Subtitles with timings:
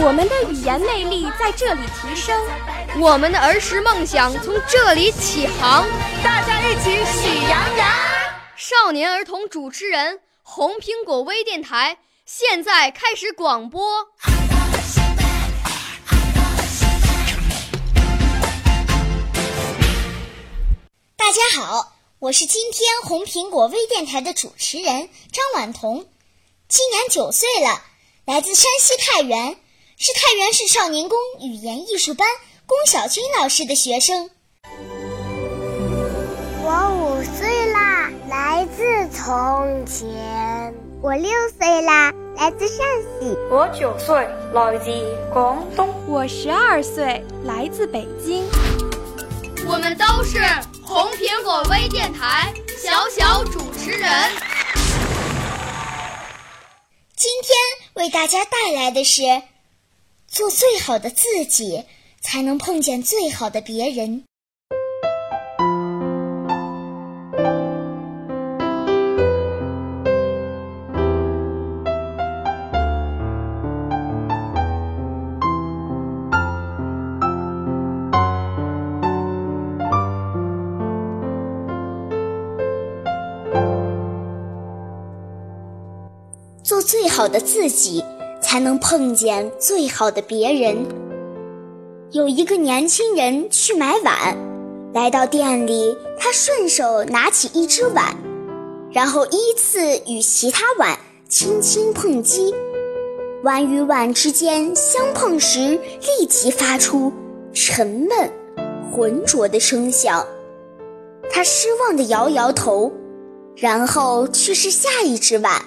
[0.00, 2.40] 我们的语言魅力在这里提升，
[3.00, 5.86] 我们的儿时梦想从这里起航。
[6.22, 7.88] 大家一起喜羊羊。
[8.56, 14.06] 少年儿童主持人，红苹果微电台现在开始广播。
[21.16, 26.06] 大家好，我是今天红苹果微电台的主持人张婉彤，
[26.68, 27.82] 今年九岁了，
[28.28, 29.56] 来自山西太原，
[29.96, 32.28] 是太原市少年宫语言艺术班
[32.66, 34.28] 龚小军老师的学生。
[36.62, 40.04] 我五岁啦，来自从前；
[41.00, 42.86] 我六岁啦，来自陕
[43.18, 44.90] 西；我九岁，来自
[45.32, 48.44] 广东；我十二岁，来自北京。
[49.66, 50.38] 我们都是
[50.84, 54.10] 红苹果微电台小小主持人。
[57.18, 57.52] 今天
[57.94, 59.42] 为大家带来的是：
[60.28, 61.82] 做最好的自己，
[62.20, 64.24] 才能碰见最好的别人。
[86.62, 88.04] 做最好的自己，
[88.42, 90.76] 才能碰见最好的别人。
[92.12, 94.36] 有一个年轻人去买碗，
[94.94, 98.16] 来到店里，他顺手拿起一只碗，
[98.90, 100.98] 然后依次与其他碗
[101.28, 102.54] 轻轻碰击，
[103.42, 105.78] 碗与碗之间相碰时，
[106.18, 107.12] 立即发出
[107.52, 108.30] 沉闷、
[108.90, 110.24] 浑浊的声响。
[111.30, 112.90] 他失望地摇摇头，
[113.54, 115.60] 然后去试下一只碗。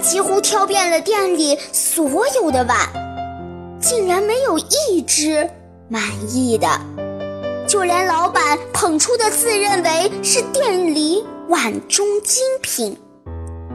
[0.00, 2.78] 几乎挑遍了店里所有的碗，
[3.80, 5.48] 竟然没有一只
[5.88, 6.68] 满意的。
[7.66, 12.96] 就连老板捧出的自认为是店里碗中精品，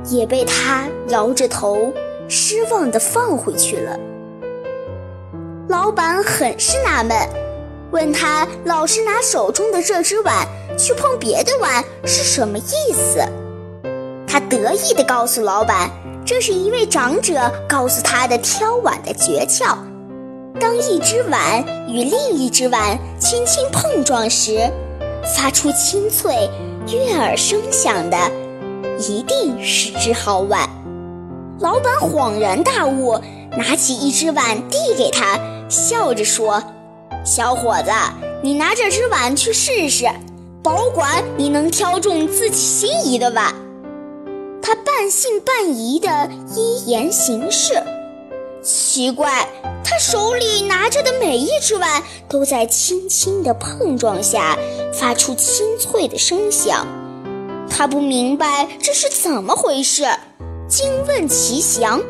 [0.09, 1.93] 也被他摇着头
[2.27, 3.99] 失望地放回去了。
[5.69, 7.15] 老板很是纳闷，
[7.91, 10.47] 问他老是拿手中的这只碗
[10.77, 13.19] 去碰别的碗是什么意思。
[14.27, 15.91] 他得意地告诉老板，
[16.25, 19.77] 这是一位长者告诉他的挑碗的诀窍：
[20.57, 24.71] 当一只碗与另一只碗轻轻碰撞时，
[25.35, 26.49] 发出清脆、
[26.87, 28.17] 悦耳声响的，
[28.99, 30.69] 一定是只好碗。
[31.59, 33.19] 老板恍然大悟，
[33.57, 36.63] 拿起一只碗递给他，笑着说
[37.25, 37.91] ：“小伙子，
[38.41, 40.09] 你拿这只碗去试试，
[40.63, 43.53] 保管你能挑中自己心仪的碗。”
[44.75, 47.81] 半信半疑地依言行事。
[48.61, 49.47] 奇怪，
[49.83, 54.57] 他手里拿着的每一只碗都在轻轻的碰撞下
[54.93, 56.87] 发出清脆的声响。
[57.69, 60.05] 他不明白这是怎么回事，
[60.69, 62.01] 惊问其详。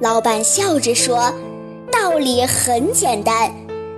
[0.00, 1.30] 老板笑着说
[1.92, 3.52] ：“道理很简单，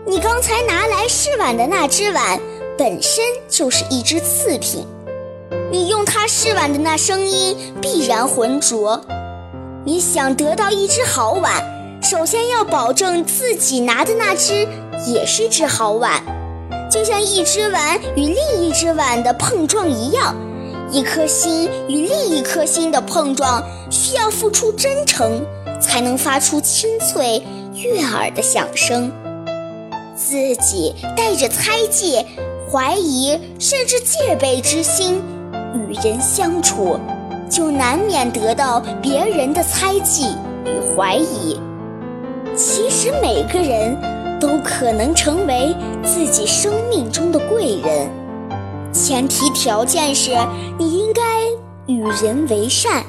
[0.04, 2.41] 你刚才拿来试碗的那只碗
[2.76, 4.84] 本身就是一只次品。”
[5.72, 9.00] 你用它试碗的那声音必然浑浊。
[9.87, 11.65] 你想得到一只好碗，
[12.03, 14.69] 首先要保证自己拿的那只
[15.06, 16.22] 也是只好碗。
[16.91, 20.37] 就像一只碗与另一只碗的碰撞一样，
[20.91, 25.43] 一颗心与另一颗心的碰撞需要付出真诚，
[25.80, 27.42] 才能发出清脆
[27.74, 29.10] 悦耳的响声。
[30.15, 32.22] 自己带着猜忌、
[32.71, 35.22] 怀疑甚至戒备之心。
[35.74, 36.98] 与人相处，
[37.48, 40.34] 就难免得到别人的猜忌
[40.65, 41.60] 与怀疑。
[42.57, 43.97] 其实每个人
[44.39, 45.74] 都可能成为
[46.04, 48.10] 自己生命中的贵人，
[48.92, 50.33] 前提条件是
[50.78, 51.22] 你应该
[51.86, 53.03] 与人为善。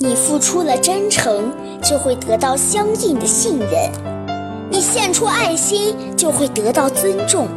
[0.00, 1.50] 你付出了真诚，
[1.82, 3.90] 就会得到相应的信任；
[4.70, 7.48] 你献出爱心，就会得到尊重。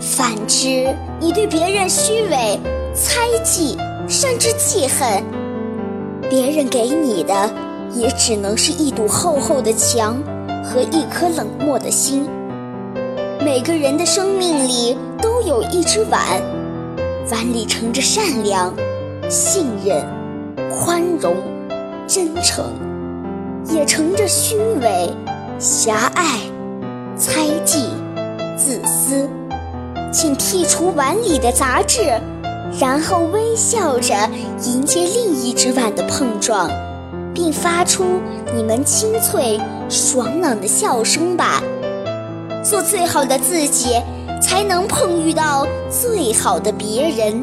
[0.00, 2.58] 反之，你对别人虚伪。
[3.26, 3.76] 猜忌，
[4.08, 5.24] 甚至记恨，
[6.30, 7.50] 别人给你的
[7.92, 10.16] 也只能是一堵厚厚的墙
[10.62, 12.28] 和一颗冷漠的心。
[13.40, 16.20] 每个人的生命里都有一只碗，
[17.32, 18.72] 碗里盛着善良、
[19.28, 20.04] 信任、
[20.70, 21.34] 宽容、
[22.06, 22.64] 真诚，
[23.72, 25.12] 也盛着虚伪、
[25.58, 26.38] 狭隘、
[27.16, 27.88] 猜忌、
[28.56, 29.28] 自私。
[30.12, 32.00] 请剔除碗里的杂质，
[32.78, 34.14] 然后微笑着
[34.64, 36.70] 迎接另一只碗的碰撞，
[37.32, 38.04] 并发出
[38.54, 39.58] 你们清脆
[39.88, 41.62] 爽朗的笑声吧。
[42.62, 43.96] 做最好的自己，
[44.42, 47.42] 才能碰遇到最好的别人。